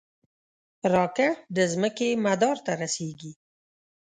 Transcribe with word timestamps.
راکټ 0.93 1.33
د 1.55 1.57
ځمکې 1.73 2.09
مدار 2.25 2.57
ته 2.65 2.71
رسېږي 2.81 3.31